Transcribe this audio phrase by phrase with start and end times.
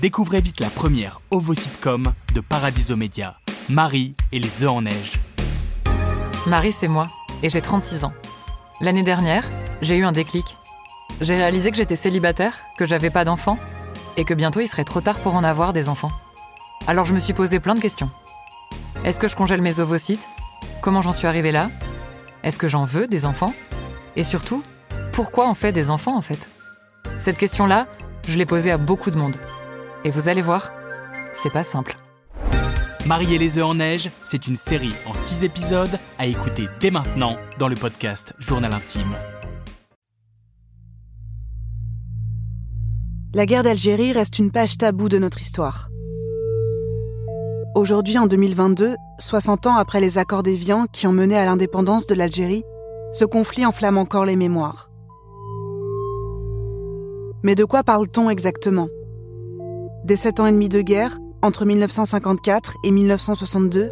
[0.00, 3.38] Découvrez vite la première ovo-sitcom de Paradiso Media,
[3.70, 5.14] Marie et les œufs en neige.
[6.46, 7.08] Marie, c'est moi,
[7.42, 8.12] et j'ai 36 ans.
[8.82, 9.44] L'année dernière,
[9.80, 10.58] j'ai eu un déclic.
[11.22, 13.58] J'ai réalisé que j'étais célibataire, que j'avais pas d'enfants,
[14.18, 16.12] et que bientôt il serait trop tard pour en avoir des enfants.
[16.86, 18.10] Alors je me suis posé plein de questions.
[19.02, 20.28] Est-ce que je congèle mes ovocytes
[20.82, 21.70] Comment j'en suis arrivée là?
[22.42, 23.54] Est-ce que j'en veux des enfants?
[24.14, 24.62] Et surtout,
[25.12, 26.50] pourquoi on fait des enfants en fait?
[27.18, 27.86] Cette question-là,
[28.28, 29.36] je l'ai posée à beaucoup de monde.
[30.06, 30.70] Et vous allez voir,
[31.34, 31.96] c'est pas simple.
[33.06, 36.92] Marie et les œufs en neige, c'est une série en 6 épisodes à écouter dès
[36.92, 39.16] maintenant dans le podcast Journal Intime.
[43.34, 45.88] La guerre d'Algérie reste une page taboue de notre histoire.
[47.74, 52.14] Aujourd'hui, en 2022, 60 ans après les accords d'Évian qui ont mené à l'indépendance de
[52.14, 52.62] l'Algérie,
[53.10, 54.88] ce conflit enflamme encore les mémoires.
[57.42, 58.86] Mais de quoi parle-t-on exactement?
[60.06, 63.90] Des sept ans et demi de guerre, entre 1954 et 1962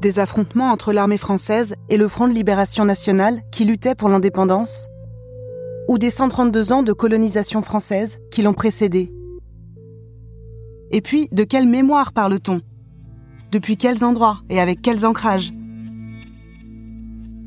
[0.00, 4.86] Des affrontements entre l'armée française et le Front de libération nationale qui luttait pour l'indépendance
[5.88, 9.12] Ou des 132 ans de colonisation française qui l'ont précédé.
[10.92, 12.60] Et puis, de quelle mémoire parle-t-on?
[13.50, 15.52] Depuis quels endroits et avec quels ancrages?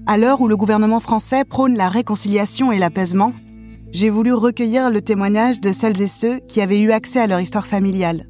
[0.06, 3.32] À l'heure où le gouvernement français prône la réconciliation et l'apaisement,
[3.92, 7.40] j'ai voulu recueillir le témoignage de celles et ceux qui avaient eu accès à leur
[7.40, 8.28] histoire familiale.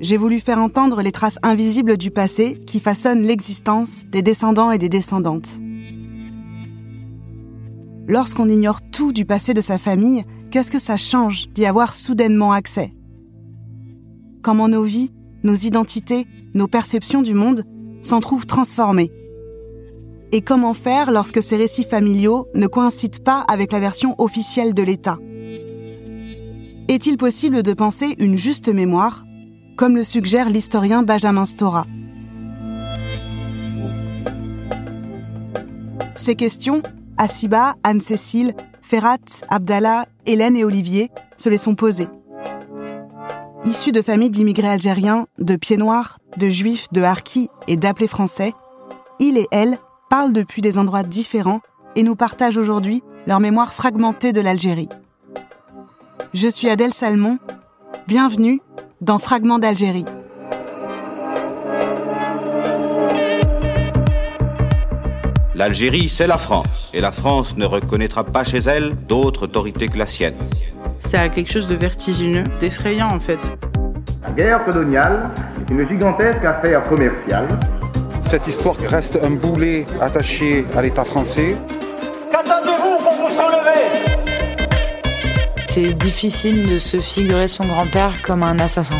[0.00, 4.78] J'ai voulu faire entendre les traces invisibles du passé qui façonnent l'existence des descendants et
[4.78, 5.60] des descendantes.
[8.06, 12.52] Lorsqu'on ignore tout du passé de sa famille, qu'est-ce que ça change d'y avoir soudainement
[12.52, 12.92] accès?
[14.42, 15.10] Comment nos vies,
[15.42, 17.64] nos identités, nos perceptions du monde
[18.02, 19.10] s'en trouvent transformées?
[20.34, 24.82] Et comment faire lorsque ces récits familiaux ne coïncident pas avec la version officielle de
[24.82, 25.16] l'État.
[26.88, 29.24] Est-il possible de penser une juste mémoire,
[29.76, 31.86] comme le suggère l'historien Benjamin Stora?
[36.16, 36.82] Ces questions,
[37.16, 39.18] Asiba, Anne-Cécile, Ferrat,
[39.50, 42.08] Abdallah, Hélène et Olivier se les sont posées.
[43.62, 48.52] Issus de familles d'immigrés algériens, de pieds noirs, de juifs, de harkis et d'appelés français,
[49.20, 49.78] ils et elles
[50.08, 51.60] parlent depuis des endroits différents
[51.96, 54.88] et nous partagent aujourd'hui leur mémoire fragmentée de l'Algérie.
[56.32, 57.38] Je suis Adèle Salmon,
[58.06, 58.60] bienvenue
[59.00, 60.06] dans Fragments d'Algérie.
[65.54, 69.96] L'Algérie, c'est la France, et la France ne reconnaîtra pas chez elle d'autre autorité que
[69.96, 70.34] la sienne.
[70.98, 73.56] C'est quelque chose de vertigineux, d'effrayant en fait.
[74.24, 77.46] La guerre coloniale est une gigantesque affaire commerciale.
[78.34, 81.56] Cette histoire reste un boulet attaché à l'État français.
[82.32, 83.78] Qu'attendez-vous pour vous enlever
[85.68, 88.98] C'est difficile de se figurer son grand-père comme un assassin.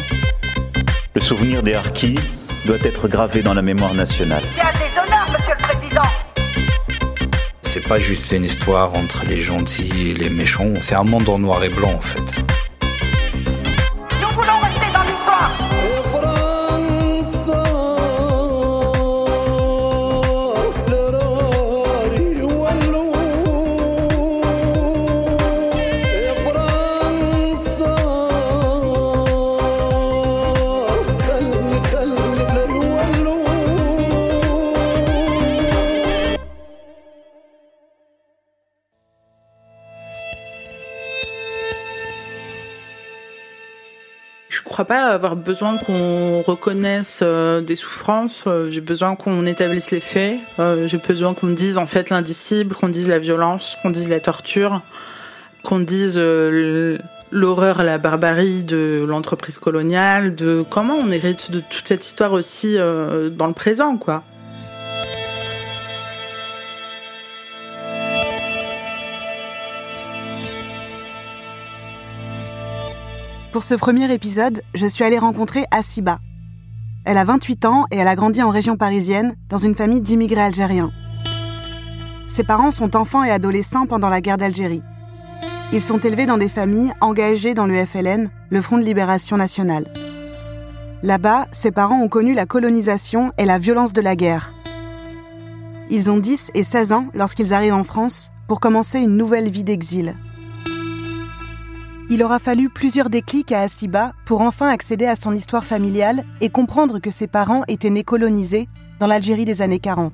[1.16, 2.16] Le souvenir des harkis
[2.64, 4.44] doit être gravé dans la mémoire nationale.
[4.54, 6.02] C'est un déshonneur, monsieur le président
[7.62, 11.40] c'est pas juste une histoire entre les gentils et les méchants, c'est un monde en
[11.40, 12.40] noir et blanc en fait.
[44.84, 48.44] Crois pas avoir besoin qu'on reconnaisse euh, des souffrances.
[48.46, 50.38] Euh, j'ai besoin qu'on établisse les faits.
[50.58, 54.20] Euh, j'ai besoin qu'on dise en fait l'indicible, qu'on dise la violence, qu'on dise la
[54.20, 54.82] torture,
[55.62, 62.04] qu'on dise l'horreur la barbarie de l'entreprise coloniale, de comment on hérite de toute cette
[62.04, 64.22] histoire aussi dans le présent, quoi.
[73.54, 76.19] Pour ce premier épisode, je suis allée rencontrer Asiba.
[77.05, 80.43] Elle a 28 ans et elle a grandi en région parisienne, dans une famille d'immigrés
[80.43, 80.90] algériens.
[82.26, 84.82] Ses parents sont enfants et adolescents pendant la guerre d'Algérie.
[85.73, 89.87] Ils sont élevés dans des familles engagées dans le FLN, le Front de libération nationale.
[91.05, 94.52] Là-bas, ses parents ont connu la colonisation et la violence de la guerre.
[95.90, 99.62] Ils ont 10 et 16 ans lorsqu'ils arrivent en France pour commencer une nouvelle vie
[99.62, 100.17] d'exil.
[102.10, 106.50] Il aura fallu plusieurs déclics à Asiba pour enfin accéder à son histoire familiale et
[106.50, 108.68] comprendre que ses parents étaient nés colonisés
[109.00, 110.12] dans l'Algérie des années 40.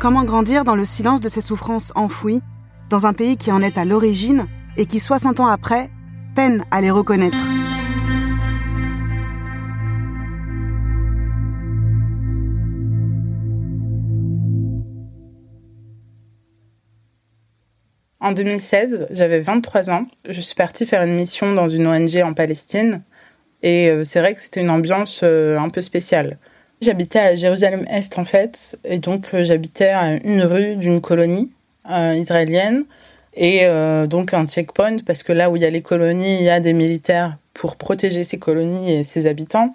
[0.00, 2.40] Comment grandir dans le silence de ces souffrances enfouies,
[2.88, 5.90] dans un pays qui en est à l'origine et qui, 60 ans après,
[6.34, 7.61] peine à les reconnaître?
[18.22, 20.04] En 2016, j'avais 23 ans.
[20.28, 23.02] Je suis partie faire une mission dans une ONG en Palestine.
[23.64, 26.38] Et euh, c'est vrai que c'était une ambiance euh, un peu spéciale.
[26.80, 28.78] J'habitais à Jérusalem-Est en fait.
[28.84, 31.52] Et donc euh, j'habitais à une rue d'une colonie
[31.84, 32.84] israélienne.
[33.34, 33.66] Et
[34.08, 36.60] donc un checkpoint, parce que là où il y a les colonies, il y a
[36.60, 39.74] des militaires pour protéger ces colonies et ses habitants.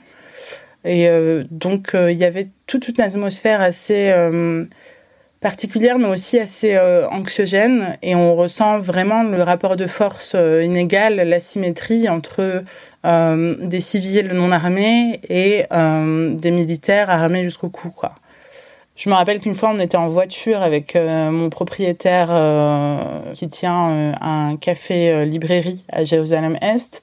[0.86, 1.10] Et
[1.50, 4.14] donc il y avait toute une atmosphère assez
[5.48, 7.98] particulière, mais aussi assez euh, anxiogène.
[8.02, 12.66] Et on ressent vraiment le rapport de force euh, inégal, l'asymétrie entre
[13.06, 15.64] euh, des civils non armés et
[16.44, 17.94] des militaires armés jusqu'au cou.
[18.98, 22.30] Je me rappelle qu'une fois, on était en voiture avec mon propriétaire
[23.34, 27.02] qui tient un café-librairie à Jérusalem-Est.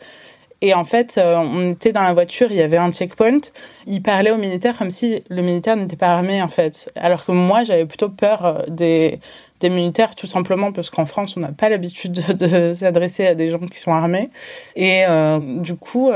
[0.64, 3.40] Et en fait, euh, on était dans la voiture, il y avait un checkpoint.
[3.86, 6.90] Il parlait au militaire comme si le militaire n'était pas armé, en fait.
[6.96, 9.20] Alors que moi, j'avais plutôt peur euh, des,
[9.62, 13.58] militaires, tout simplement parce qu'en France, on n'a pas l'habitude de, s'adresser à des gens
[13.58, 14.30] qui sont armés.
[14.74, 16.10] Et euh, du coup,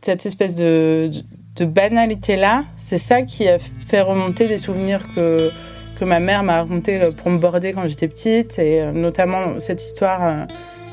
[0.00, 1.10] cette espèce de,
[1.56, 5.50] de banalité-là, c'est ça qui a fait remonter les souvenirs que,
[5.98, 10.46] que ma mère m'a racontés pour me border quand j'étais petite, et notamment cette histoire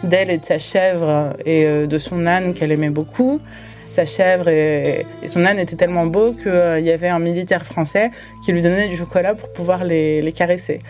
[0.03, 3.39] d'elle et de sa chèvre et euh, de son âne qu'elle aimait beaucoup.
[3.83, 8.11] Sa chèvre et, son âne étaient tellement beaux qu'il euh, y avait un militaire français
[8.43, 10.81] qui lui donnait du chocolat pour pouvoir les, caresser.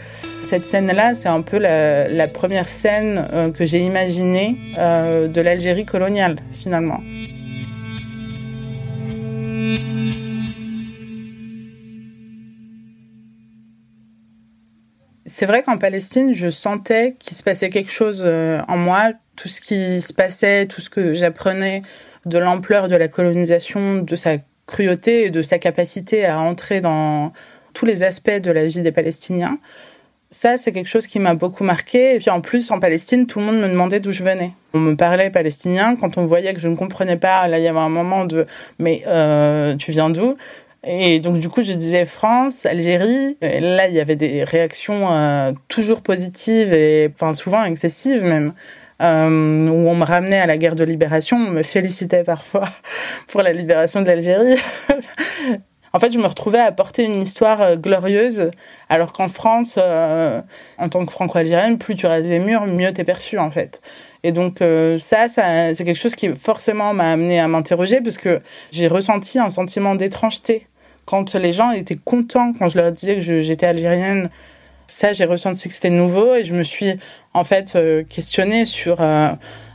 [0.43, 6.37] Cette scène-là, c'est un peu la, première scène euh, que j'ai imaginée de l'Algérie coloniale,
[6.51, 7.01] finalement.
[15.31, 19.11] C'est vrai qu'en Palestine, je sentais qu'il se passait quelque chose euh, en moi.
[19.35, 21.83] Tout ce qui se passait, tout ce que j'apprenais
[22.25, 27.31] de l'ampleur de la colonisation, de sa cruauté et de sa capacité à entrer dans
[27.73, 29.59] tous les aspects de la vie des Palestiniens.
[30.31, 32.15] Ça, c'est quelque chose qui m'a beaucoup marqué.
[32.15, 34.51] Et puis en plus, en Palestine, tout le monde me demandait d'où je venais.
[34.73, 35.95] On me parlait palestinien.
[35.95, 38.45] Quand on voyait que je ne comprenais pas, là, il y avait un moment de
[38.79, 40.35] «mais euh, tu viens d'où?»
[40.83, 43.37] Et donc, du coup, je disais France, Algérie.
[43.41, 48.53] Et là, il y avait des réactions euh, toujours positives et enfin, souvent excessives même.
[49.01, 52.67] Euh, où on me ramenait à la guerre de libération, on me félicitait parfois
[53.27, 54.57] pour la libération de l'Algérie.
[55.93, 58.51] en fait, je me retrouvais à porter une histoire euh, glorieuse,
[58.89, 63.37] alors qu'en France, en tant que franco-algérienne, plus tu rases les murs, mieux t'es perçu
[63.37, 63.81] en fait.
[64.23, 64.59] Et donc
[64.99, 69.39] ça, ça c'est quelque chose qui forcément m'a amené à m'interroger parce que j'ai ressenti
[69.39, 70.67] un sentiment d'étrangeté
[71.09, 74.29] quand les gens étaient contents quand je leur disais que j'étais algérienne.
[74.87, 76.93] Ça, j'ai ressenti que c'était nouveau et je me suis
[77.33, 79.29] en fait euh, questionnée sur euh,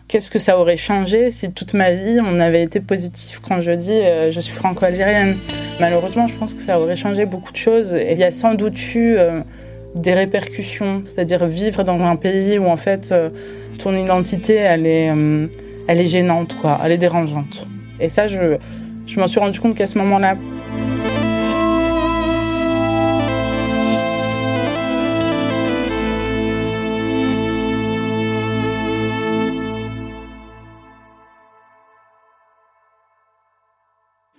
[0.08, 3.72] qu'est-ce que ça aurait changé si toute ma vie on avait été positif quand je
[3.72, 4.00] dis
[4.30, 5.36] je suis franco-algérienne.
[5.80, 7.94] Malheureusement, je pense que ça aurait changé beaucoup de choses.
[7.94, 9.16] Et il y a sans doute eu
[9.94, 13.14] des répercussions, c'est-à-dire vivre dans un pays où en fait
[13.78, 15.46] ton identité, elle est, euh,
[15.88, 16.80] elle est gênante, quoi.
[16.84, 17.66] Elle est dérangeante.
[18.00, 18.56] Et ça, je,
[19.06, 20.36] je m'en suis rendu compte qu'à ce moment-là.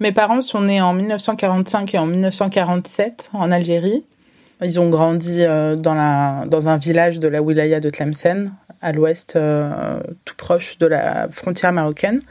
[0.02, 4.04] Mes parents sont nés en 1945 et en 1947 en Algérie.
[4.62, 10.00] Ils ont grandi euh, dans, un village de la wilaya de Tlemcen, à l'ouest, euh,
[10.26, 12.22] tout proche de la frontière marocaine.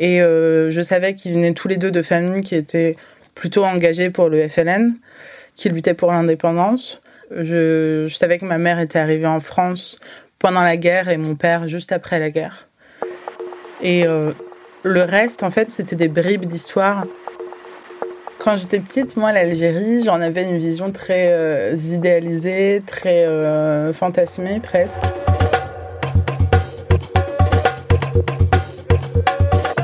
[0.00, 2.96] Et euh, je savais qu'ils venaient tous les deux de familles qui étaient
[3.36, 4.94] plutôt engagées pour le FLN,
[5.54, 6.98] qui luttaient pour l'indépendance.
[7.30, 10.00] Je, savais que ma mère était arrivée en France
[10.40, 12.66] pendant la guerre et mon père juste après la guerre.
[13.82, 14.04] Et
[14.82, 17.04] le reste, en fait, c'était des bribes d'histoire.
[18.38, 23.26] Quand j'étais petite, moi, l'Algérie, j'en avais une vision très idéalisée, très
[23.92, 25.02] fantasmée presque.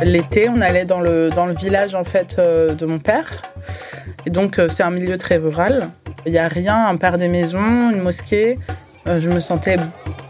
[0.03, 3.43] L'été, on allait dans le, dans le village en fait euh, de mon père.
[4.25, 5.89] Et donc euh, c'est un milieu très rural.
[6.27, 8.59] Il n'y a rien à part des maisons, une mosquée.
[9.09, 9.79] Euh, je me sentais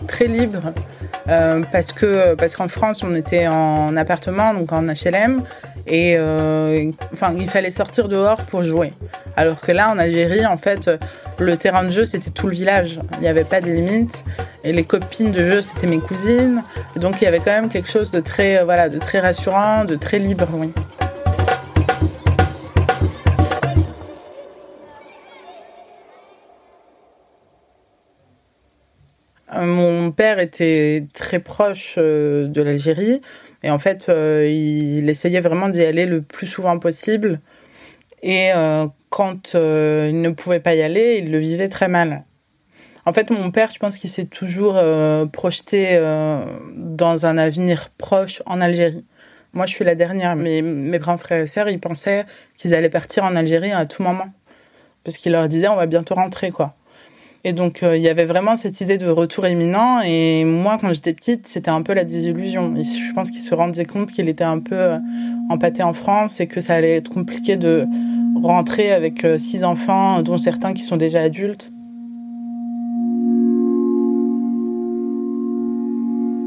[0.06, 0.72] très libre
[1.26, 5.42] parce que parce qu'en France on était en appartement donc en HLM
[5.86, 6.16] et
[7.12, 8.92] enfin il fallait sortir dehors pour jouer.
[9.36, 10.90] Alors que là en Algérie en fait
[11.38, 13.00] le terrain de jeu c'était tout le village.
[13.14, 14.24] Il n'y avait pas de limite
[14.66, 16.62] et les copines de jeu c'était mes cousines.
[16.96, 19.84] donc il y avait quand même quelque chose de très, euh, voilà, de très rassurant,
[19.84, 20.72] de très libre, oui.
[29.66, 33.20] Euh, père était très proche de l'Algérie
[33.62, 37.40] et en fait, il essayait vraiment d'y aller le plus souvent possible.
[38.22, 38.50] Et
[39.10, 42.24] quand il ne pouvait pas y aller, il le vivait très mal.
[43.06, 46.44] En fait, mon père, je pense qu'il s'est toujours euh, projeté euh,
[46.76, 49.04] dans un avenir proche en Algérie.
[49.52, 50.34] Moi, je suis la dernière.
[50.34, 54.02] Mais mes grands frères et sœurs, ils pensaient qu'ils allaient partir en Algérie à tout
[54.02, 54.26] moment.
[55.04, 56.74] Parce qu'il leur disait, on va bientôt rentrer, quoi.
[57.46, 60.00] Et donc, euh, il y avait vraiment cette idée de retour imminent.
[60.04, 62.74] Et moi, quand j'étais petite, c'était un peu la désillusion.
[62.76, 64.98] Je pense qu'il se rendait compte qu'il était un peu
[65.48, 67.86] empâté en France et que ça allait être compliqué de
[68.42, 71.72] rentrer avec six enfants, dont certains qui sont déjà adultes.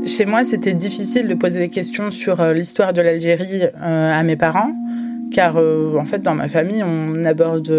[0.09, 4.23] Chez moi, c'était difficile de poser des questions sur euh, l'histoire de l'Algérie euh, à
[4.23, 4.71] mes parents,
[5.31, 7.71] car euh, en fait, dans ma famille, on n'aborde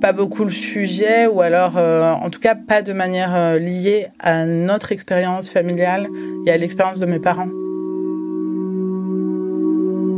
[0.00, 4.92] pas beaucoup le sujet, ou alors, en tout cas, pas de manière liée à notre
[4.92, 6.08] expérience familiale
[6.46, 7.48] et à l'expérience de mes parents.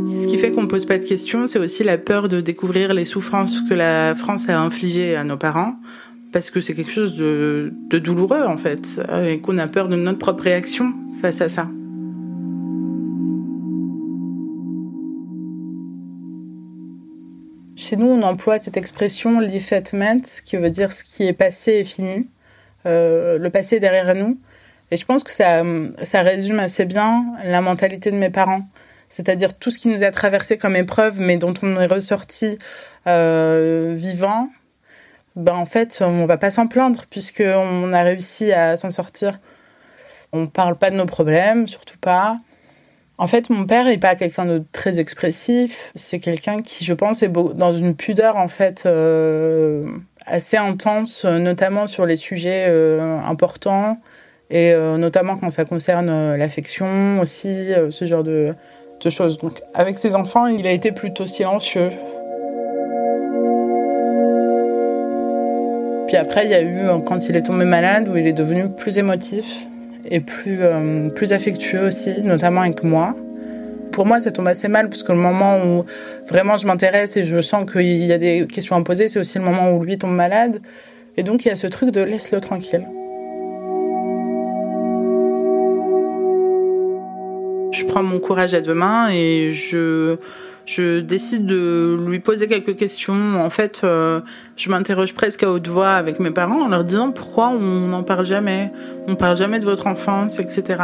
[0.07, 2.93] Ce qui fait qu'on ne pose pas de questions, c'est aussi la peur de découvrir
[2.93, 5.75] les souffrances que la France a infligées à nos parents
[6.31, 10.19] parce que c'est quelque chose de, douloureux en fait, et qu'on a peur de notre
[10.19, 11.69] propre réaction face à ça.
[17.87, 21.83] Chez nous, on emploie cette expression l'effetment, qui veut dire ce qui est passé est
[21.85, 22.29] fini,
[22.85, 24.37] euh, le passé est derrière nous.
[24.91, 25.63] Et je pense que ça,
[26.03, 28.67] ça résume assez bien la mentalité de mes parents.
[29.07, 32.57] C'est-à-dire tout ce qui nous a traversé comme épreuve, mais dont on est ressorti
[33.07, 34.49] euh, vivant,
[35.37, 39.39] ben en fait, on va pas s'en plaindre puisqu'on a réussi à s'en sortir.
[40.33, 42.37] On parle pas de nos problèmes, surtout pas.
[43.19, 45.91] En fait, mon père n'est pas quelqu'un de très expressif.
[45.95, 49.87] C'est quelqu'un qui, je pense, est dans une pudeur en fait euh,
[50.27, 53.97] assez intense, notamment sur les sujets euh, importants
[54.49, 58.53] et euh, notamment quand ça concerne l'affection aussi, ce genre de,
[59.03, 59.39] de choses.
[59.39, 61.89] Donc, avec ses enfants, il a été plutôt silencieux.
[66.05, 68.69] Puis après, il y a eu quand il est tombé malade où il est devenu
[68.69, 69.67] plus émotif
[70.09, 73.15] et plus, euh, plus affectueux aussi, notamment avec moi.
[73.91, 75.85] Pour moi, ça tombe assez mal parce que le moment où
[76.27, 79.37] vraiment je m'intéresse et je sens qu'il y a des questions à poser, c'est aussi
[79.39, 80.61] le moment où lui tombe malade.
[81.15, 82.85] Et donc, il y a ce truc de laisse-le tranquille.
[87.71, 90.17] Je prends mon courage à deux mains et je
[90.67, 93.41] je décide de lui poser quelques questions.
[93.41, 94.19] En fait, euh,
[94.57, 98.03] je m'interroge presque à haute voix avec mes parents en leur disant pourquoi on n'en
[98.03, 98.71] parle jamais,
[99.07, 100.83] on parle jamais de votre enfance, etc.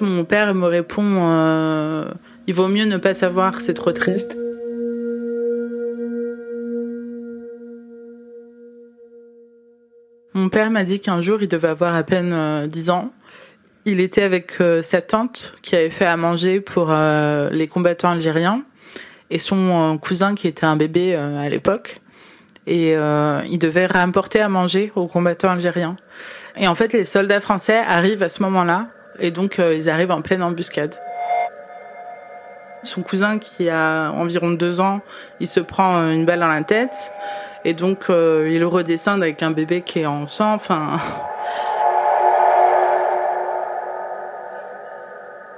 [0.00, 2.04] Mon père me répond euh,
[2.46, 4.36] il vaut mieux ne pas savoir, c'est trop triste.
[10.32, 13.12] Mon père m'a dit qu'un jour il devait avoir à peine 10 euh, ans.
[13.84, 16.92] Il était avec sa tante qui avait fait à manger pour
[17.52, 18.64] les combattants algériens
[19.30, 21.98] et son euh, cousin qui était un bébé euh, à l'époque.
[22.66, 25.96] Et euh, il devait réimporter à manger aux combattants algériens.
[26.56, 28.88] Et en fait, les soldats français arrivent à ce moment-là,
[29.20, 30.96] et donc ils arrivent en pleine embuscade.
[32.82, 35.00] Son cousin, qui a environ deux ans,
[35.38, 37.12] il se prend une balle dans la tête,
[37.64, 40.54] et donc il redescend avec un bébé qui est en sang.
[40.54, 40.98] Enfin,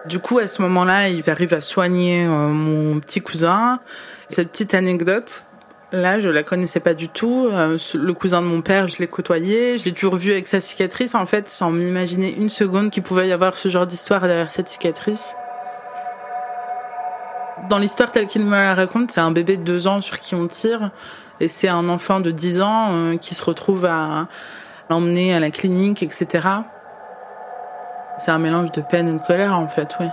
[0.08, 3.80] Du coup, à ce moment-là, ils arrivent à soigner euh, mon petit cousin.
[4.30, 5.44] Cette petite anecdote,
[5.92, 7.48] là, je la connaissais pas du tout.
[7.52, 9.76] Euh, le cousin de mon père, je l'ai côtoyé.
[9.76, 13.28] Je l'ai toujours vu avec sa cicatrice, en fait, sans m'imaginer une seconde qu'il pouvait
[13.28, 15.34] y avoir ce genre d'histoire derrière cette cicatrice.
[17.68, 20.34] Dans l'histoire telle qu'il me la raconte, c'est un bébé de deux ans sur qui
[20.34, 20.90] on tire.
[21.40, 24.26] Et c'est un enfant de 10 ans euh, qui se retrouve à
[24.88, 26.48] l'emmener à la clinique, etc.
[28.18, 30.06] C'est un mélange de peine et de colère, en fait, oui.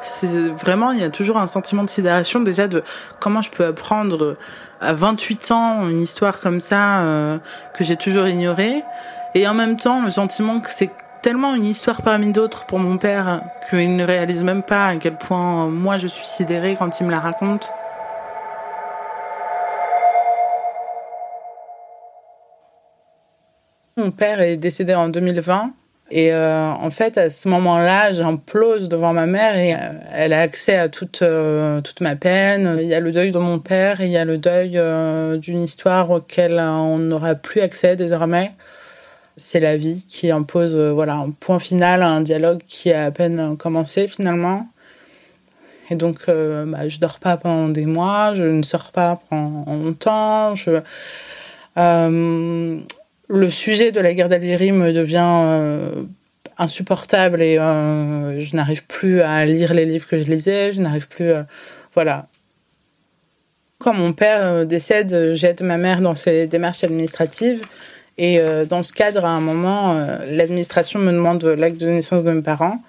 [0.00, 2.84] C'est vraiment, il y a toujours un sentiment de sidération déjà de
[3.20, 4.34] comment je peux apprendre
[4.80, 7.38] à 28 ans une histoire comme ça euh,
[7.72, 8.84] que j'ai toujours ignorée.
[9.34, 10.90] Et en même temps, le sentiment que c'est
[11.22, 15.16] tellement une histoire parmi d'autres pour mon père qu'il ne réalise même pas à quel
[15.16, 17.72] point moi je suis sidérée quand il me la raconte.
[23.96, 25.72] Mon père est décédé en 2020.
[26.10, 30.40] Et euh, en fait, à ce moment-là, j'implose devant ma mère et euh, elle a
[30.40, 32.78] accès à toute, euh, toute ma peine.
[32.80, 34.80] Il y a le deuil de mon père, il y a le deuil
[35.38, 38.52] d'une histoire auquel on n'aura plus accès désormais.
[39.36, 43.10] C'est la vie qui impose voilà, un point final à un dialogue qui a à
[43.10, 44.68] peine commencé finalement.
[45.90, 50.54] Et donc, bah, je dors pas pendant des mois, je ne sors pas pendant longtemps.
[53.28, 56.04] Le sujet de la guerre d'Algérie me devient
[56.58, 61.32] insupportable et je n'arrive plus à lire les livres que je lisais, je n'arrive plus
[61.32, 61.46] à...
[61.94, 62.28] Voilà.
[63.78, 67.62] Quand mon père décède, j'aide ma mère dans ses démarches administratives.
[68.18, 69.94] Et dans ce cadre, à un moment,
[70.26, 72.80] l'administration me demande l'acte de naissance de mes parents.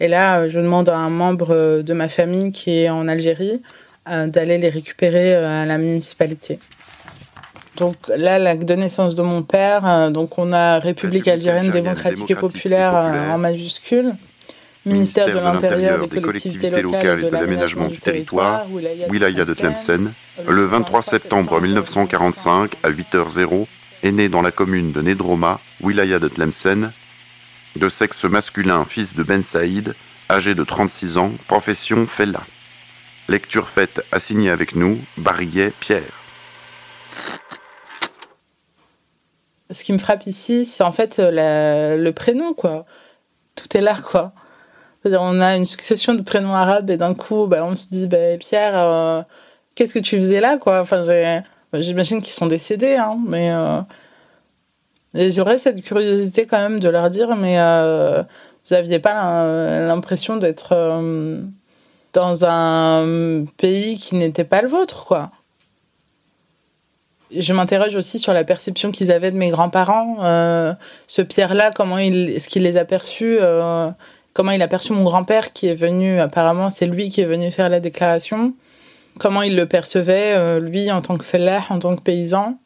[0.00, 3.62] Et là, je demande à un membre de ma famille qui est en Algérie
[4.06, 6.58] d'aller les récupérer à la municipalité.
[7.80, 12.30] Donc là, l'acte de naissance de mon père, euh, donc on a République algérienne démocratique
[12.30, 14.14] et populaire euh, en majuscule.
[14.84, 18.66] Ministère de l'Intérieur, des, collectivités, locales et de l'aménagement du territoire,
[19.10, 20.12] Wilaya de Tlemcen,
[20.46, 23.66] le 23 septembre 1945 à 8h00,
[24.02, 26.92] est né dans la commune de Nedroma, Wilaya de Tlemcen,
[27.76, 29.94] de sexe masculin, fils de Ben Saïd,
[30.30, 32.42] âgé de 36 ans, profession Fella.
[33.28, 36.20] Lecture faite assignée avec nous, Barillet Pierre.
[39.70, 42.84] Ce qui me frappe ici, c'est en fait euh, le prénom, quoi.
[43.54, 44.32] Tout est là, quoi.
[45.02, 48.06] C'est-à-dire, on a une succession de prénoms arabes et d'un coup, bah, on se dit,
[48.06, 49.22] bah, Pierre, euh,
[49.74, 50.80] qu'est-ce que tu faisais là, quoi?
[50.80, 51.00] Enfin,
[51.72, 53.80] bah, j'imagine qu'ils sont décédés, hein, mais euh,
[55.14, 59.44] j'aurais cette curiosité quand même de leur dire, mais vous n'aviez pas
[59.86, 60.74] l'impression d'être
[62.12, 65.30] dans un pays qui n'était pas le vôtre, quoi
[67.36, 70.18] je m'interroge aussi sur la perception qu'ils avaient de mes grands-parents.
[70.22, 70.72] Euh,
[71.06, 73.90] ce Pierre-là, comment il, est-ce qu'il les a perçus euh,
[74.32, 77.50] Comment il a perçu mon grand-père qui est venu, apparemment, c'est lui qui est venu
[77.50, 78.54] faire la déclaration.
[79.18, 82.56] Comment il le percevait, euh, lui, en tant que fellah, en tant que paysan.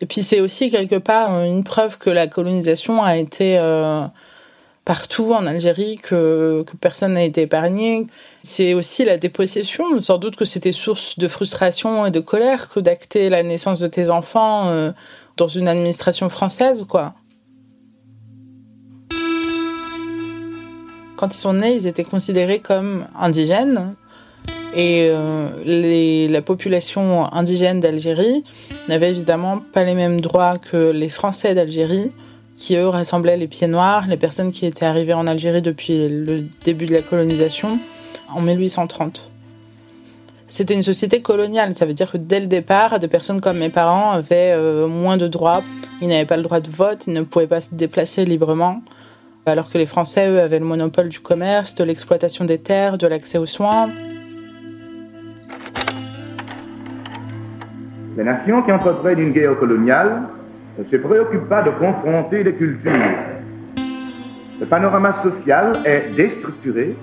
[0.00, 3.58] Et puis c'est aussi quelque part une preuve que la colonisation a été
[4.84, 8.06] partout en Algérie, que, personne n'a été épargné.
[8.42, 10.00] C'est aussi la dépossession.
[10.00, 13.86] Sans doute que c'était source de frustration et de colère que d'acter la naissance de
[13.86, 14.92] tes enfants euh,
[15.36, 17.14] dans une administration française, quoi.
[21.16, 23.94] Quand ils sont nés, ils étaient considérés comme indigènes.
[24.76, 28.42] Et euh, la population indigène d'Algérie
[28.88, 32.10] n'avait évidemment pas les mêmes droits que les Français d'Algérie
[32.56, 36.44] qui eux rassemblaient les pieds noirs, les personnes qui étaient arrivées en Algérie depuis le
[36.64, 37.78] début de la colonisation,
[38.32, 39.30] en 1830.
[40.46, 43.70] C'était une société coloniale, ça veut dire que dès le départ, des personnes comme mes
[43.70, 45.62] parents avaient euh, moins de droits.
[46.00, 48.82] Ils n'avaient pas le droit de vote, ils ne pouvaient pas se déplacer librement,
[49.46, 53.06] alors que les Français, eux, avaient le monopole du commerce, de l'exploitation des terres, de
[53.06, 53.88] l'accès aux soins.
[58.16, 60.22] Les nations qui entreprennent une guerre coloniale
[60.78, 62.92] ne se préoccupe pas de confronter les cultures.
[64.60, 66.96] Le panorama social est déstructuré,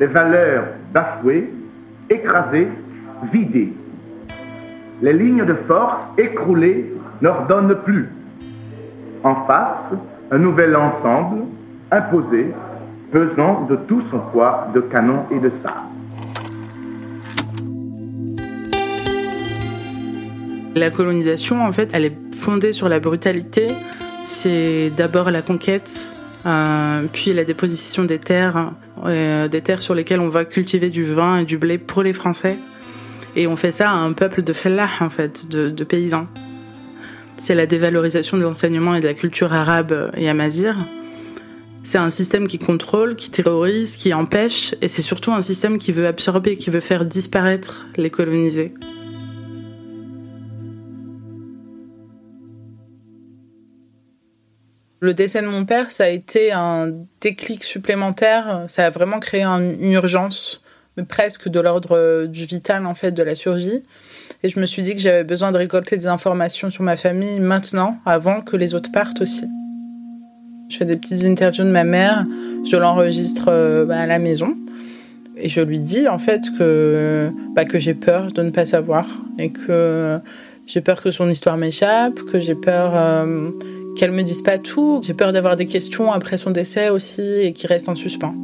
[0.00, 1.50] les valeurs bafouées,
[2.10, 2.68] écrasées,
[3.32, 3.72] vidées.
[5.02, 8.08] Les lignes de force écroulées n'ordonnent plus.
[9.22, 9.98] En face,
[10.30, 11.44] un nouvel ensemble
[11.90, 12.52] imposé,
[13.12, 15.93] pesant de tout son poids de canon et de sable.
[20.74, 23.68] La colonisation, en fait, elle est fondée sur la brutalité.
[24.24, 26.12] C'est d'abord la conquête,
[26.46, 28.72] euh, puis la déposition des terres,
[29.04, 32.12] euh, des terres sur lesquelles on va cultiver du vin et du blé pour les
[32.12, 32.58] Français.
[33.36, 36.26] Et on fait ça à un peuple de fellah, en fait, de, de paysans.
[37.36, 40.76] C'est la dévalorisation de l'enseignement et de la culture arabe et amazir.
[41.84, 45.92] C'est un système qui contrôle, qui terrorise, qui empêche, et c'est surtout un système qui
[45.92, 48.72] veut absorber, qui veut faire disparaître les colonisés.
[55.04, 56.90] Le décès de mon père, ça a été un
[57.20, 58.64] déclic supplémentaire.
[58.68, 60.62] Ça a vraiment créé une urgence,
[61.08, 63.82] presque de l'ordre du vital, en fait, de la survie.
[64.42, 67.38] Et je me suis dit que j'avais besoin de récolter des informations sur ma famille
[67.38, 69.44] maintenant, avant que les autres partent aussi.
[70.70, 72.24] Je fais des petites interviews de ma mère,
[72.64, 74.56] je l'enregistre euh, bah, à la maison.
[75.36, 79.06] Et je lui dis en fait que, bah, que j'ai peur de ne pas savoir
[79.38, 80.18] et que
[80.66, 83.50] j'ai peur que son histoire m'échappe, que j'ai peur euh,
[83.96, 85.00] qu'elle me dise pas tout.
[85.04, 88.34] J'ai peur d'avoir des questions après son décès aussi et qui restent en suspens.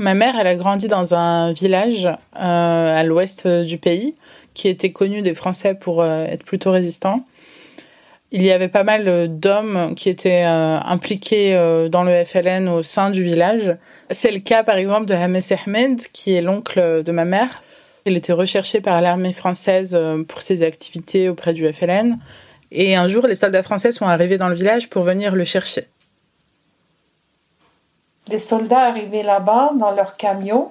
[0.00, 4.14] Ma mère, elle a grandi dans un village euh, à l'ouest du pays
[4.54, 7.26] qui était connu des Français pour euh, être plutôt résistant.
[8.32, 11.54] Il y avait pas mal d'hommes qui étaient euh, impliqués
[11.90, 13.76] dans le FLN au sein du village.
[14.10, 17.62] C'est le cas par exemple de Hames Ahmed, qui est l'oncle de ma mère,
[18.06, 22.18] il était recherché par l'armée française euh, pour ses activités auprès du FLN.
[22.72, 25.86] Et un jour, les soldats français sont arrivés dans le village pour venir le chercher.
[28.28, 30.70] Les soldats arrivaient là-bas dans leur camion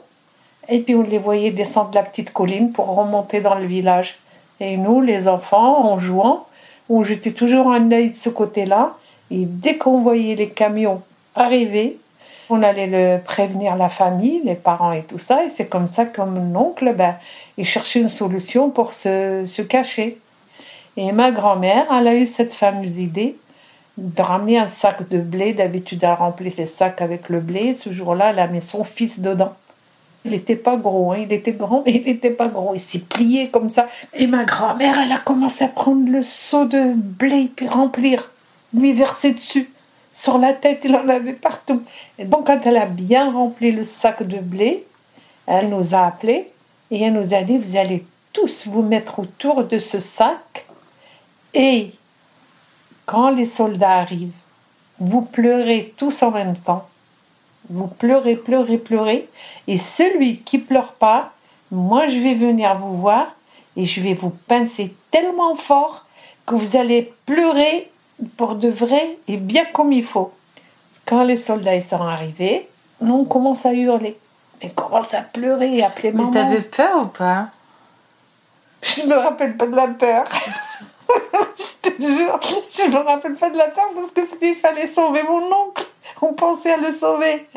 [0.70, 4.20] Et puis on les voyait descendre la petite colline pour remonter dans le village.
[4.60, 6.48] Et nous, les enfants, en jouant,
[6.90, 8.96] on jetait toujours un œil de ce côté-là.
[9.32, 11.02] Et dès qu'on voyait les camions
[11.36, 11.98] arriver,
[12.50, 15.46] on allait le prévenir la famille, les parents et tout ça.
[15.46, 17.16] Et c'est comme ça que mon oncle, ben,
[17.58, 20.18] il cherchait une solution pour se, se cacher.
[20.98, 23.38] Et ma grand-mère, elle a eu cette fameuse idée
[23.98, 25.54] de ramener un sac de blé.
[25.54, 27.74] D'habitude, elle remplit les sacs avec le blé.
[27.74, 29.54] Ce jour-là, elle a mis son fils dedans.
[30.26, 31.20] Il n'était pas gros, hein.
[31.22, 32.74] il était grand, mais il n'était pas gros.
[32.74, 33.88] Il s'est plié comme ça.
[34.14, 38.32] Et ma grand-mère, elle a commencé à prendre le seau de blé puis remplir,
[38.74, 39.70] lui verser dessus.
[40.14, 41.84] Sur la tête, il en avait partout.
[42.18, 44.86] Et donc, quand elle a bien rempli le sac de blé,
[45.46, 46.52] elle nous a appelés
[46.92, 50.66] et elle nous a dit Vous allez tous vous mettre autour de ce sac
[51.54, 51.92] et
[53.06, 54.32] quand les soldats arrivent,
[55.00, 56.88] vous pleurez tous en même temps.
[57.70, 59.28] Vous pleurez, pleurez, pleurez.
[59.68, 61.34] Et celui qui pleure pas,
[61.72, 63.36] moi je vais venir vous voir
[63.76, 66.06] et je vais vous pincer tellement fort
[66.46, 67.89] que vous allez pleurer
[68.38, 70.32] pour de vrai et bien comme il faut.
[71.06, 72.70] Quand les soldats sont arrivés,
[73.02, 74.18] nous on commence à hurler.
[74.62, 76.32] Mais commence à pleurer et appeler maman.
[76.32, 77.48] Mais t'avais peur ou pas?
[78.82, 80.26] Je me rappelle pas de la peur.
[81.58, 82.40] je te jure,
[82.72, 85.86] je me rappelle pas de la peur parce que il fallait sauver mon oncle.
[86.22, 87.48] On pensait à le sauver.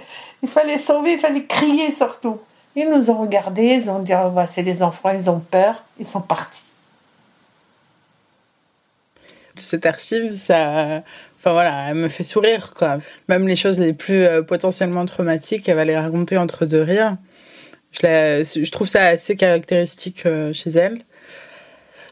[0.43, 2.39] Il fallait sauver, il fallait crier surtout.
[2.75, 6.07] Ils nous ont regardés, ils ont dit oh, c'est les enfants, ils ont peur, ils
[6.07, 6.63] sont partis.
[9.55, 11.03] Cette archive, ça,
[11.39, 12.99] enfin voilà, elle me fait sourire quoi.
[13.29, 17.17] Même les choses les plus euh, potentiellement traumatiques, elle va les raconter entre deux rires.
[17.93, 20.99] Je, je trouve ça assez caractéristique euh, chez elle.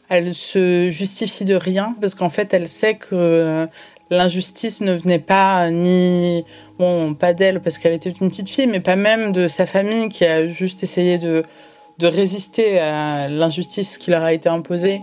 [0.09, 3.65] Elle se justifie de rien parce qu'en fait, elle sait que euh,
[4.09, 6.43] l'injustice ne venait pas ni
[6.77, 10.09] bon pas d'elle parce qu'elle était une petite fille, mais pas même de sa famille
[10.09, 11.41] qui a juste essayé de
[11.99, 15.01] de résister à l'injustice qui leur a été imposée.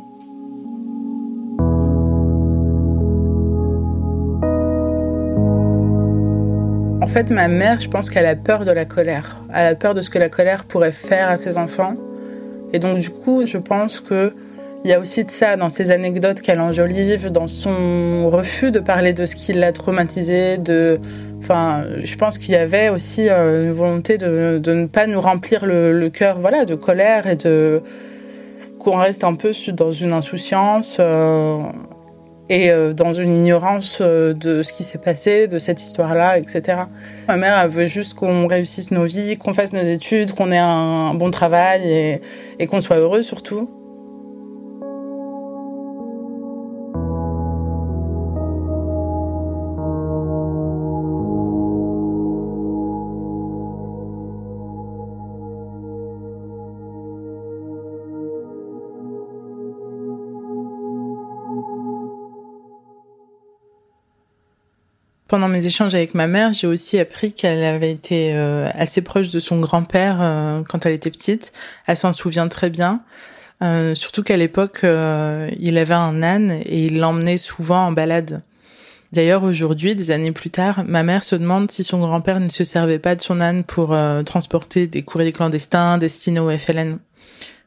[7.08, 9.40] En fait, ma mère, je pense qu'elle a peur de la colère.
[9.54, 11.94] Elle a peur de ce que la colère pourrait faire à ses enfants.
[12.74, 14.34] Et donc, du coup, je pense que
[14.84, 18.78] il y a aussi de ça dans ses anecdotes qu'elle enjolive, dans son refus de
[18.78, 20.58] parler de ce qui l'a traumatisé.
[21.38, 25.64] Enfin, je pense qu'il y avait aussi euh, une volonté de, ne pas nous remplir
[25.64, 27.80] le, le cœur, voilà, de colère et de
[28.78, 30.98] qu'on reste un peu dans une insouciance.
[31.00, 31.62] Euh,
[32.48, 36.82] et euh, dans une ignorance euh, de ce qui s'est passé, de cette histoire-là, etc.
[37.28, 40.58] Ma mère, elle veut juste qu'on réussisse nos vies, qu'on fasse nos études, qu'on ait
[40.58, 42.22] un bon travail et,
[42.58, 43.68] et qu'on soit heureux surtout.
[65.28, 69.28] Pendant mes échanges avec ma mère, j'ai aussi appris qu'elle avait été euh, assez proche
[69.28, 71.52] de son grand-père euh, quand elle était petite.
[71.86, 73.02] Elle s'en souvient très bien.
[73.62, 78.40] Euh, surtout qu'à l'époque, il avait un âne et il l'emmenait souvent en balade.
[79.12, 82.64] D'ailleurs, aujourd'hui, des années plus tard, ma mère se demande si son grand-père ne se
[82.64, 86.98] servait pas de son âne pour transporter des courriers clandestins destinés au FLN.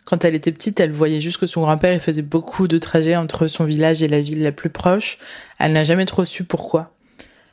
[0.05, 3.45] Quand elle était petite, elle voyait juste que son grand-père faisait beaucoup de trajets entre
[3.45, 5.19] son village et la ville la plus proche.
[5.59, 6.91] Elle n'a jamais trop su pourquoi.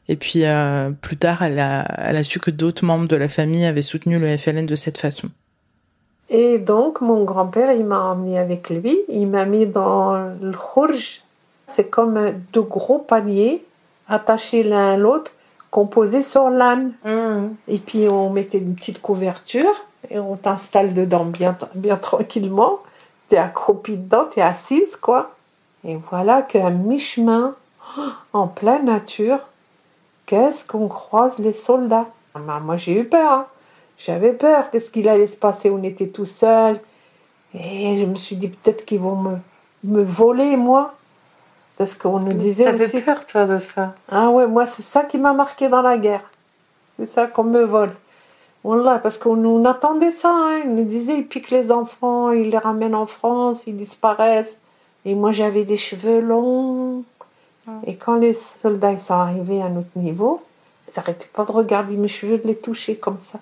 [0.09, 3.29] Et puis euh, plus tard, elle a, elle a su que d'autres membres de la
[3.29, 5.29] famille avaient soutenu le FLN de cette façon.
[6.31, 8.99] Et donc, mon grand-père, il m'a emmené avec lui.
[9.09, 11.23] Il m'a mis dans le khourj.
[11.66, 12.18] C'est comme
[12.53, 13.64] deux gros paniers
[14.09, 15.33] attachés l'un à l'autre,
[15.71, 16.92] composés sur l'âne.
[17.05, 17.49] Mmh.
[17.68, 19.73] Et puis, on mettait une petite couverture
[20.11, 22.81] et on t'installe dedans bien, bien tranquillement.
[23.29, 25.35] T'es accroupi dedans, t'es assise, quoi.
[25.85, 27.55] Et voilà qu'à mi-chemin,
[28.33, 29.38] en pleine nature,
[30.29, 32.07] qu'est-ce qu'on croise les soldats?
[32.35, 33.33] Ah, Moi, j'ai eu peur.
[33.33, 33.47] Hein.
[33.97, 34.71] J'avais peur.
[34.71, 35.71] Qu'est-ce qu'il allait se passer?
[35.71, 36.79] On était tout seuls.
[37.55, 39.37] Et je me suis dit, peut-être qu'ils vont me,
[39.85, 40.95] me voler, moi.
[41.79, 43.01] Parce qu'on nous disait T'avais aussi...
[43.01, 43.95] peur, toi, de ça?
[44.11, 46.31] Ah ouais, moi, c'est ça qui m'a marqué dans la guerre.
[46.97, 47.95] C'est ça qu'on me vole.
[48.64, 50.31] Voilà, parce qu'on nous attendait ça.
[50.31, 50.61] Hein.
[50.64, 54.59] Ils nous disaient, ils piquent les enfants, ils les ramènent en France, ils disparaissent.
[55.07, 57.03] Et moi, j'avais des cheveux longs.
[57.87, 60.42] Et quand les soldats ils sont arrivés à notre niveau,
[60.87, 63.38] ils n'arrêtaient pas de regarder mes cheveux, de les toucher comme ça.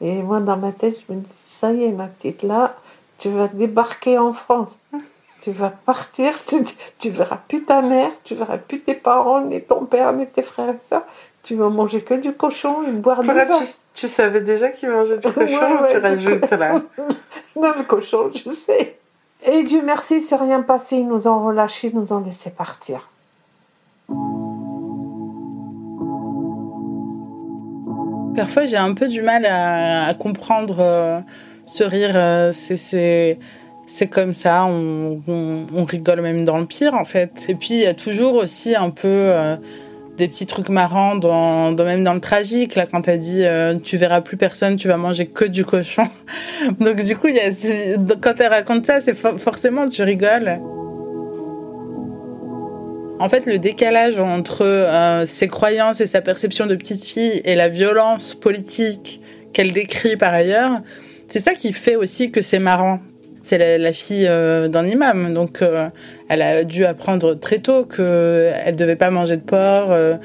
[0.00, 2.74] Et moi, dans ma tête, je me dis, ça y est, ma petite, là,
[3.18, 4.78] tu vas débarquer en France.
[5.38, 6.56] Tu vas partir, tu,
[6.98, 10.42] tu verras plus ta mère, tu verras plus tes parents, ni ton père, ni tes
[10.42, 11.04] frères et soeurs.
[11.44, 13.44] Tu vas manger que du cochon et boire du vin.
[13.44, 16.80] Tu, tu, savais déjà qu'il mangeait du cochon ouais, ouais, tu rajoutes là?
[17.54, 18.98] Non, le cochon, je sais.
[19.44, 20.96] Et Dieu merci, c'est rien passé.
[20.96, 23.08] Ils nous ont relâchés, ils nous ont laissé partir.
[28.36, 31.20] Parfois, j'ai un peu du mal à, comprendre euh,
[31.64, 32.12] ce rire.
[32.14, 35.20] Euh, c'est comme ça, on,
[35.88, 37.46] rigole même dans le pire en fait.
[37.48, 39.56] Et puis il y a toujours aussi un peu euh,
[40.18, 43.44] des petits trucs marrants même dans le tragique là quand t'as dit
[43.84, 46.08] tu verras plus personne, tu vas manger que du cochon.
[46.80, 47.28] Donc du coup
[48.20, 50.60] quand elle raconte ça, c'est forcément tu rigoles.
[53.18, 57.54] En fait, le décalage entre euh, ses croyances et sa perception de petite fille et
[57.54, 59.20] la violence politique
[59.52, 60.80] qu'elle décrit par ailleurs,
[61.28, 63.00] c'est ça qui fait aussi que c'est marrant
[63.46, 65.88] c'est la, la, fille euh, d'un imam, donc euh,
[66.28, 70.16] elle a dû apprendre très tôt que elle devait pas manger de porc euh,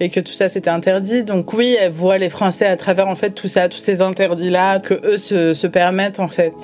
[0.00, 1.22] et que tout ça c'était interdit.
[1.22, 4.50] Donc oui, elle voit les Français à travers en fait tout ça, tous ces interdits
[4.50, 6.54] là que eux se, se permettent en fait.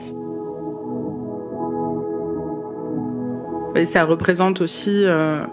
[3.76, 5.44] Et ça représente aussi euh,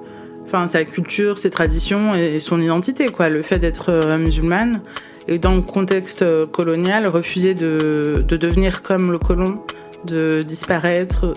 [0.48, 4.82] enfin sa culture, ses traditions et son identité quoi, le fait d'être musulmane
[5.28, 9.60] et dans le contexte colonial refuser de, de devenir comme le colon
[10.06, 11.36] de disparaître,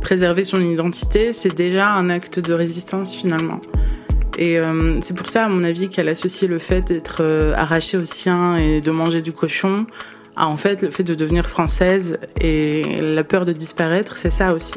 [0.00, 3.60] préserver son identité, c'est déjà un acte de résistance finalement.
[4.38, 7.98] Et euh, c'est pour ça, à mon avis, qu'elle associe le fait d'être euh, arrachée
[7.98, 9.86] au sien et de manger du cochon
[10.36, 14.54] à en fait le fait de devenir française et la peur de disparaître, c'est ça
[14.54, 14.74] aussi.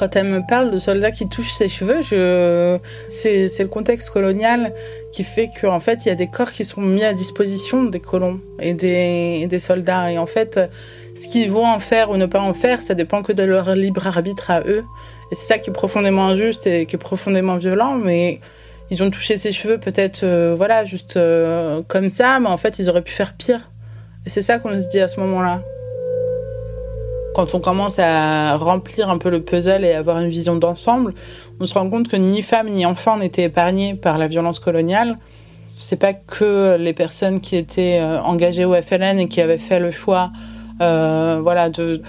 [0.00, 2.00] Quand elle me parle de soldats qui touchent ses cheveux,
[3.06, 4.72] c'est, le contexte colonial
[5.12, 8.00] qui fait qu'en fait, il y a des corps qui sont mis à disposition des
[8.00, 10.10] colons et des, des soldats.
[10.10, 10.58] Et en fait,
[11.14, 13.74] ce qu'ils vont en faire ou ne pas en faire, ça dépend que de leur
[13.74, 14.84] libre arbitre à eux.
[15.30, 18.40] Et c'est ça qui est profondément injuste et qui est profondément violent, mais
[18.90, 22.78] ils ont touché ses cheveux peut-être, euh, voilà, juste euh, comme ça, mais en fait,
[22.78, 23.70] ils auraient pu faire pire.
[24.24, 25.62] Et c'est ça qu'on se dit à ce moment-là.
[27.34, 31.14] Quand on commence à remplir un peu le puzzle et avoir une vision d'ensemble,
[31.60, 35.16] on se rend compte que ni femmes ni enfants n'étaient épargnés par la violence coloniale.
[35.74, 39.78] C'est pas que les personnes qui étaient euh, engagées au FLN et qui avaient fait
[39.78, 40.32] le choix,
[40.82, 42.00] euh, voilà, de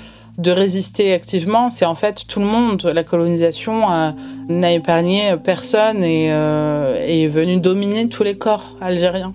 [0.52, 2.82] résister activement, c'est en fait tout le monde.
[2.84, 4.12] La colonisation euh,
[4.50, 9.34] n'a épargné personne et est venue dominer tous les corps algériens,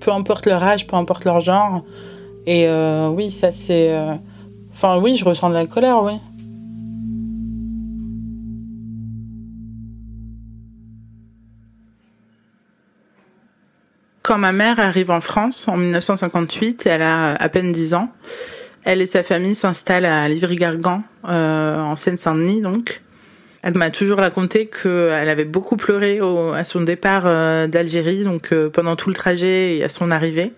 [0.00, 1.82] peu importe leur âge, peu importe leur genre.
[2.46, 2.66] Et
[3.10, 3.92] oui, ça c'est
[4.76, 6.12] Enfin, oui, je ressens de la colère, oui.
[14.22, 18.10] Quand ma mère arrive en France en 1958, elle a à peine 10 ans.
[18.84, 23.00] Elle et sa famille s'installent à Livry-Gargan, euh, en Seine-Saint-Denis, donc.
[23.62, 28.52] Elle m'a toujours raconté qu'elle avait beaucoup pleuré au, à son départ euh, d'Algérie, donc
[28.52, 30.52] euh, pendant tout le trajet et à son arrivée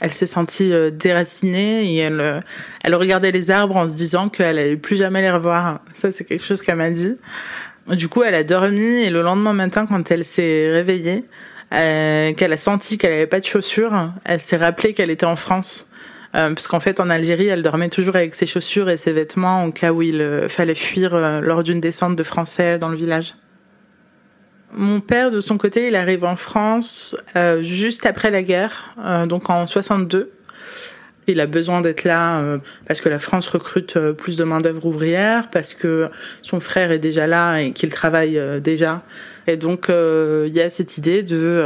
[0.00, 2.40] elle s'est sentie euh, déracinée et elle, euh,
[2.82, 5.80] elle regardait les arbres en se disant qu'elle allait plus jamais les revoir.
[5.94, 7.16] Ça, c'est quelque chose qu'elle m'a dit.
[7.88, 11.24] Du coup, elle a dormi et le lendemain matin, quand elle s'est réveillée,
[11.72, 15.36] euh, qu'elle a senti qu'elle avait pas de chaussures, elle s'est rappelée qu'elle était en
[15.36, 15.86] France.
[16.36, 19.64] Euh, parce qu'en fait, en Algérie, elle dormait toujours avec ses chaussures et ses vêtements
[19.64, 23.34] au cas où il fallait fuir lors d'une descente de Français dans le village.
[24.72, 29.26] Mon père, de son côté, il arrive en France euh, juste après la guerre, euh,
[29.26, 30.30] donc en 62.
[31.30, 34.60] Il a besoin d'être là euh, parce que la France recrute euh, plus de main
[34.60, 36.08] d'œuvre ouvrière, parce que
[36.42, 39.02] son frère est déjà là et qu'il travaille euh, déjà.
[39.46, 41.64] Et donc il y a cette idée de,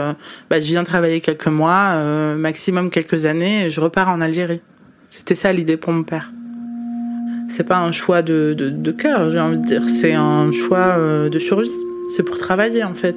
[0.48, 2.02] bah, je viens travailler quelques mois,
[2.34, 4.62] maximum quelques années, et je repars en Algérie.
[5.08, 6.30] C'était ça l'idée pour mon père.
[7.48, 10.96] C'est pas un choix de, de, de cœur, j'ai envie de dire, c'est un choix
[11.28, 11.68] de survie.
[12.08, 13.16] C'est pour travailler en fait.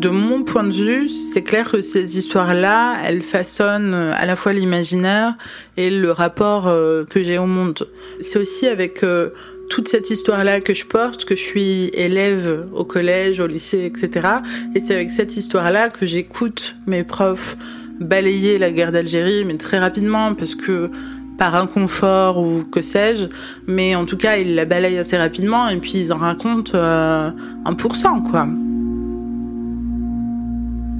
[0.00, 4.52] De mon point de vue, c'est clair que ces histoires-là, elles façonnent à la fois
[4.52, 5.36] l'imaginaire
[5.76, 7.88] et le rapport euh, que j'ai au monde.
[8.20, 9.30] C'est aussi avec euh,
[9.70, 14.28] toute cette histoire-là que je porte, que je suis élève au collège, au lycée, etc.
[14.74, 17.56] Et c'est avec cette histoire-là que j'écoute mes profs
[18.00, 20.90] balayer la guerre d'Algérie, mais très rapidement, parce que
[21.38, 23.26] par inconfort ou que sais-je,
[23.66, 27.30] mais en tout cas, ils la balayent assez rapidement et puis ils en racontent euh,
[27.64, 28.46] 1%, quoi.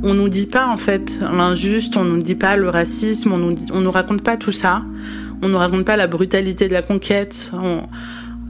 [0.02, 3.56] On nous dit pas, en fait, l'injuste, on nous dit pas le racisme, on nous,
[3.72, 4.82] on nous raconte pas tout ça.
[5.42, 7.50] On nous raconte pas la brutalité de la conquête.
[7.52, 7.82] On,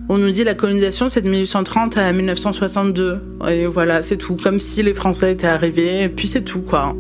[0.09, 4.61] On nous dit la colonisation c'est de 1830 à 1962 et voilà c'est tout, comme
[4.61, 6.95] si les Français étaient arrivés et puis c'est tout quoi.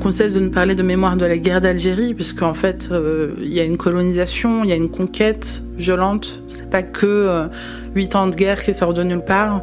[0.00, 3.52] Qu'on cesse de nous parler de mémoire de la guerre d'Algérie, puisqu'en fait, euh, il
[3.52, 6.42] y a une colonisation, il y a une conquête violente.
[6.48, 7.46] C'est pas que euh,
[7.94, 9.62] huit ans de guerre qui sortent de nulle part.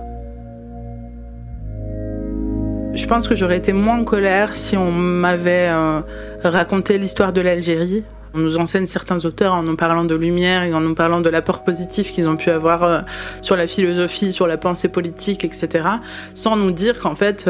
[2.94, 6.02] Je pense que j'aurais été moins en colère si on m'avait euh,
[6.44, 8.04] raconté l'histoire de l'Algérie.
[8.34, 11.30] On nous enseigne certains auteurs en nous parlant de lumière et en nous parlant de
[11.30, 13.06] l'apport positif qu'ils ont pu avoir
[13.42, 15.88] sur la philosophie, sur la pensée politique, etc.
[16.36, 17.50] Sans nous dire qu'en fait,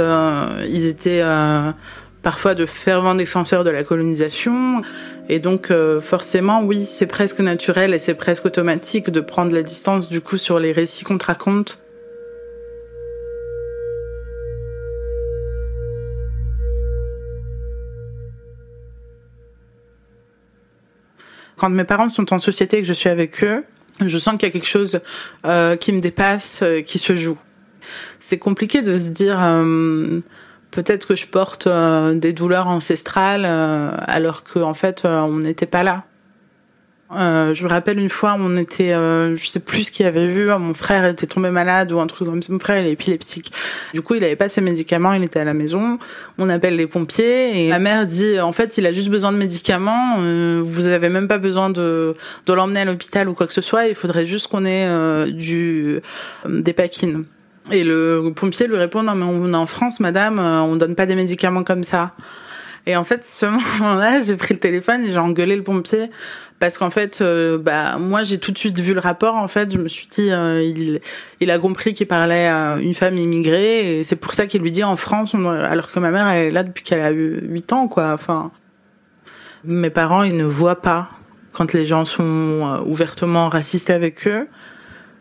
[0.69, 1.21] ils étaient
[2.27, 4.81] parfois de fervents défenseurs de la colonisation.
[5.29, 9.63] Et donc euh, forcément, oui, c'est presque naturel et c'est presque automatique de prendre la
[9.63, 11.81] distance du coup sur les récits qu'on te raconte.
[21.55, 23.63] Quand mes parents sont en société et que je suis avec eux,
[24.05, 24.99] je sens qu'il y a quelque chose
[25.45, 27.37] euh, qui me dépasse, euh, qui se joue.
[28.19, 29.39] C'est compliqué de se dire
[30.71, 35.39] peut-être que je porte euh, des douleurs ancestrales euh, alors qu'en en fait euh, on
[35.39, 36.03] n'était pas là.
[37.09, 40.73] je me rappelle une fois, on était, je sais plus ce qu'il avait vu, mon
[40.73, 42.51] frère était tombé malade ou un truc comme ça.
[42.51, 43.53] Mon frère il est épileptique.
[43.93, 45.99] Du coup, il avait pas ses médicaments, il était à la maison.
[46.37, 49.37] On appelle les pompiers et ma mère dit, en fait, il a juste besoin de
[49.37, 50.17] médicaments.
[50.61, 53.87] vous avez même pas besoin de de l'emmener à l'hôpital ou quoi que ce soit.
[53.87, 56.01] Il faudrait juste qu'on ait du
[56.45, 57.23] des paquines.
[57.71, 60.95] Et le pompier lui répond non mais on est en France madame, euh, on donne
[60.95, 62.13] pas des médicaments comme ça.
[62.85, 63.45] Et en fait ce
[63.79, 66.09] moment-là j'ai pris le téléphone et j'ai engueulé le pompier.
[66.59, 69.71] Parce qu'en fait euh, bah moi j'ai tout de suite vu le rapport en fait.
[69.71, 70.99] Je me suis dit euh,
[71.39, 73.99] il a compris qu'il parlait à une femme immigrée.
[73.99, 76.51] Et c'est pour ça qu'il lui dit en France alors que ma mère elle est
[76.51, 78.13] là depuis qu'elle a eu 8 ans quoi.
[78.13, 78.51] Enfin
[79.65, 81.09] mes parents ils ne voient pas
[81.51, 84.47] quand les gens sont ouvertement racistes avec eux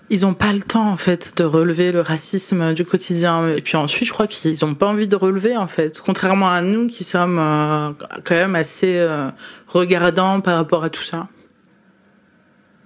[0.09, 3.77] ils ont pas le temps en fait de relever le racisme du quotidien et puis
[3.77, 7.05] ensuite je crois qu'ils ont pas envie de relever en fait contrairement à nous qui
[7.05, 7.91] sommes euh,
[8.25, 9.29] quand même assez euh,
[9.67, 11.29] regardants par rapport à tout ça.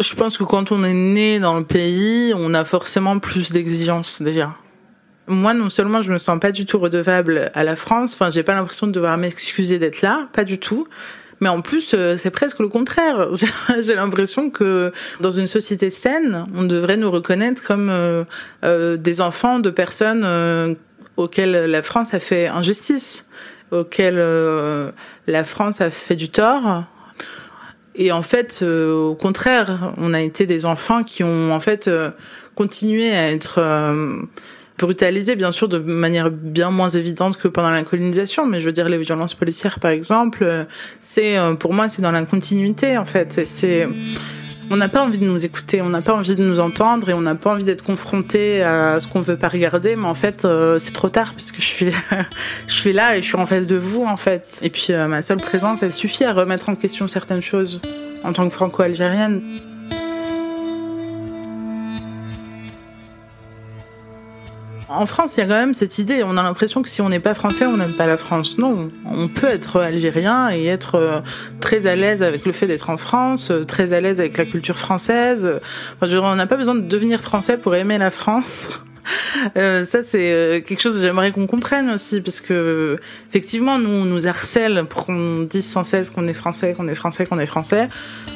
[0.01, 4.23] Je pense que quand on est né dans le pays, on a forcément plus d'exigences
[4.23, 4.55] déjà.
[5.29, 8.43] Moi, non seulement je me sens pas du tout redevable à la France, enfin, j'ai
[8.43, 10.89] pas l'impression de devoir m'excuser d'être là, pas du tout.
[11.41, 13.29] Mais en plus, euh, c'est presque le contraire.
[13.81, 18.25] J'ai l'impression que dans une société saine, on devrait nous reconnaître comme euh,
[18.63, 20.77] euh, des enfants de personnes
[21.17, 23.25] auxquelles la France a fait injustice,
[23.73, 24.23] auxquelles
[25.27, 26.85] la France a fait du tort.
[27.95, 31.91] Et en fait, au contraire, on a été des enfants qui ont en fait
[32.55, 33.61] continué à être
[34.81, 38.47] brutalisé, bien sûr, de manière bien moins évidente que pendant la colonisation.
[38.47, 40.65] Mais je veux dire, les violences policières, par exemple, euh,
[41.01, 43.43] c'est euh, pour moi, c'est dans la continuité, en fait.
[43.47, 43.89] C'est
[44.73, 47.13] on n'a pas envie de nous écouter, on n'a pas envie de nous entendre et
[47.13, 49.97] on n'a pas envie d'être confronté à ce qu'on veut pas regarder.
[49.97, 51.93] Mais en fait, euh, c'est trop tard puisque je suis,
[52.69, 54.61] je suis là et je suis en face de vous, en fait.
[54.63, 57.81] Et puis ma seule présence, elle suffit à remettre en question certaines choses
[58.23, 59.43] en tant que franco-algérienne.
[64.93, 67.09] En France, il y a quand même cette idée, on a l'impression que si on
[67.09, 68.59] n'est pas français, on n'aime pas la France.
[68.59, 71.21] Non, on peut être algérien et être euh,
[71.61, 74.45] très à l'aise avec le fait d'être en France, euh, très à l'aise avec la
[74.45, 75.61] culture française.
[76.03, 78.81] On n'a pas besoin de devenir français pour aimer la France.
[79.57, 82.97] Euh, ça c'est euh, quelque chose que j'aimerais qu'on comprenne aussi parce que
[83.29, 86.95] effectivement nous on nous harcèle pour qu'on dise sans cesse qu'on est français, qu'on est
[86.95, 87.89] français, qu'on est français.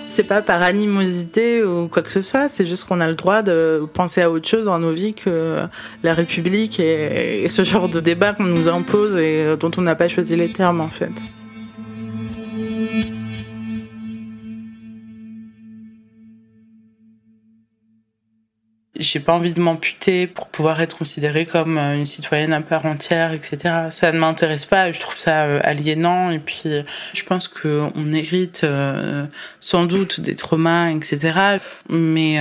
[0.09, 3.43] C'est pas par animosité ou quoi que ce soit, c'est juste qu'on a le droit
[3.43, 5.61] de penser à autre chose dans nos vies que
[6.03, 9.95] la République et, et ce genre de débat qu'on nous impose et dont on n'a
[9.95, 11.13] pas choisi les termes en fait.
[18.97, 22.87] J'ai pas envie de m'amputer pour pouvoir être considérée comme euh, une citoyenne à part
[22.87, 23.89] entière, etc.
[23.91, 24.93] Ça ne m'intéresse pas.
[24.93, 26.31] Je trouve ça euh, aliénant.
[26.31, 26.63] Et puis,
[27.13, 29.27] je pense que on hérite euh,
[29.59, 31.59] sans doute des traumas, etc.
[31.89, 32.37] Mais,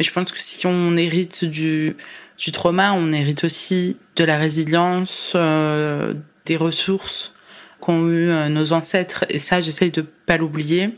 [0.00, 1.96] je pense que si on hérite du
[2.38, 7.34] du trauma, on hérite aussi de la résilience, des ressources
[7.80, 9.24] qu'ont eu nos ancêtres.
[9.28, 10.92] Et ça, j'essaye de pas l'oublier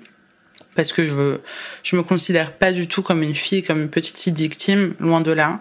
[0.81, 1.37] parce que je
[1.83, 5.21] je me considère pas du tout comme une fille, comme une petite fille victime, loin
[5.21, 5.61] de là.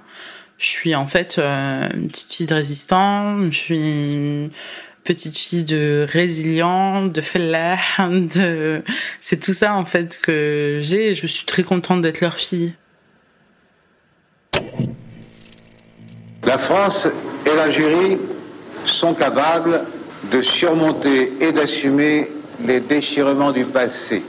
[0.58, 4.50] Je suis en fait euh, une petite fille de résistant, je suis une
[5.04, 8.82] petite fille de résilient, de fellah, de
[9.20, 12.74] c'est tout ça en fait que j'ai je suis très contente d'être leur fille.
[16.46, 17.10] La France
[17.46, 18.18] et l'Algérie
[19.02, 19.82] sont capables
[20.32, 22.32] de surmonter et d'assumer
[22.66, 24.24] les déchirements du passé.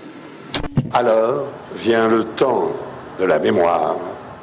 [0.93, 2.72] Alors vient le temps
[3.18, 3.97] de la mémoire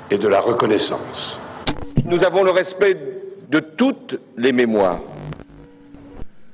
[0.10, 1.40] et de la reconnaissance.
[2.06, 2.98] Nous avons le respect
[3.50, 5.00] de toutes les mémoires.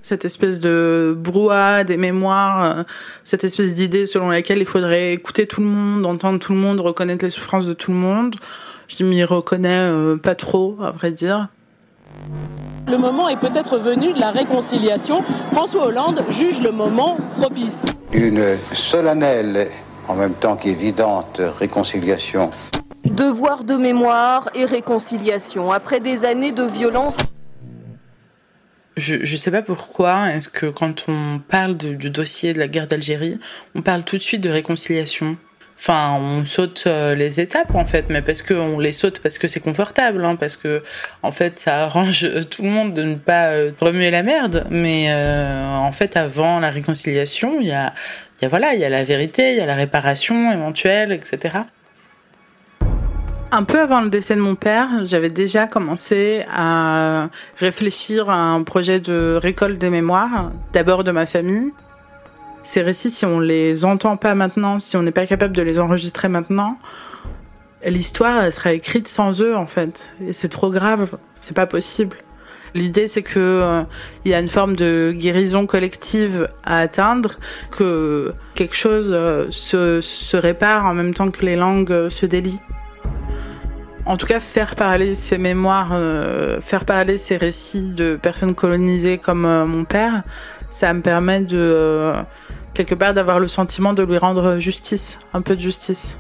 [0.02, 2.84] Cette espèce de brouhaha des mémoires, euh,
[3.24, 6.82] cette espèce d'idée selon laquelle il faudrait écouter tout le monde, entendre tout le monde,
[6.82, 8.36] reconnaître les souffrances de tout le monde.
[8.88, 11.48] Je m'y reconnais euh, pas trop, à vrai dire.
[12.88, 15.24] Le moment est peut-être venu de la réconciliation.
[15.54, 17.74] François Hollande juge le moment propice.
[18.14, 18.60] Une
[18.92, 19.70] solennelle,
[20.08, 22.52] en même temps qu'évidente, réconciliation.
[23.06, 25.72] Devoir de mémoire et réconciliation.
[25.72, 27.16] Après des années de violence.
[28.98, 32.86] Je ne sais pas pourquoi, est-ce que quand on parle du dossier de la guerre
[32.86, 33.40] d'Algérie,
[33.74, 35.36] on parle tout de suite de réconciliation?
[35.86, 39.38] Enfin, on saute euh, les étapes en fait, mais parce que on les saute parce
[39.38, 40.82] que c'est confortable, hein, parce que
[41.24, 44.66] en fait ça arrange tout le monde de ne pas euh, remuer la merde.
[44.72, 47.94] Mais euh, en fait, avant la réconciliation, il y a,
[48.42, 51.64] y a voilà, il y a la vérité, il y a la réparation éventuelle, etc.
[53.52, 57.28] Un peu avant le décès de mon père, j'avais déjà commencé à
[57.58, 61.74] réfléchir à un projet de récolte des mémoires, d'abord de ma famille,
[62.64, 65.80] ces récits, si on les entend pas maintenant, si on n'est pas capable de les
[65.80, 66.78] enregistrer maintenant,
[67.86, 70.16] l'histoire sera écrite sans eux en fait.
[70.26, 72.18] Et c'est trop grave, c'est pas possible.
[72.76, 73.84] L'idée c'est que euh,
[74.26, 77.34] il y a une forme de guérison collective à atteindre,
[77.70, 82.26] que quelque chose euh, se, se, répare en même temps que les langues euh, se
[82.26, 82.62] délient.
[84.06, 85.98] En tout cas, faire parler ces mémoires,
[86.60, 90.24] faire parler ces récits de personnes colonisées comme mon père,
[90.74, 92.14] ça me permet de
[92.74, 96.18] quelque part d'avoir le sentiment de lui rendre justice, un peu de justice.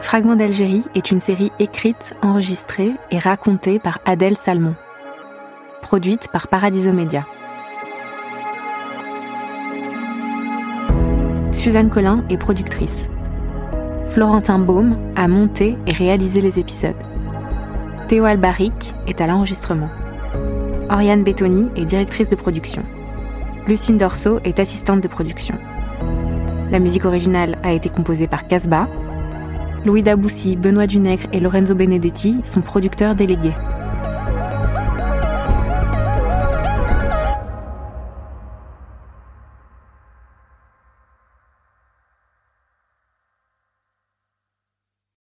[0.00, 4.74] Fragment d'Algérie est une série écrite, enregistrée et racontée par Adèle Salmon.
[5.82, 7.26] Produite par Paradiso Media.
[11.52, 13.10] Suzanne Collin est productrice.
[14.08, 16.96] Florentin Baume a monté et réalisé les épisodes.
[18.08, 19.90] Théo Albaric est à l'enregistrement.
[20.88, 22.82] Oriane Bettoni est directrice de production.
[23.66, 25.58] Lucine Dorso est assistante de production.
[26.70, 28.88] La musique originale a été composée par Casbah.
[29.84, 33.54] Louis Daboussi, Benoît Dunègre et Lorenzo Benedetti sont producteurs délégués.